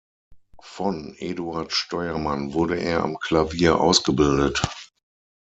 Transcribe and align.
Von 0.63 1.13
Eduard 1.19 1.71
Steuermann 1.73 2.53
wurde 2.55 2.75
er 2.79 3.03
am 3.03 3.19
Klavier 3.19 3.79
ausgebildet. 3.79 4.59